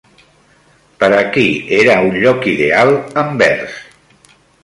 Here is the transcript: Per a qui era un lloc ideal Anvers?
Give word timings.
Per 1.03 1.09
a 1.17 1.19
qui 1.35 1.43
era 1.81 1.99
un 2.07 2.17
lloc 2.23 2.49
ideal 2.53 2.91
Anvers? 3.25 3.77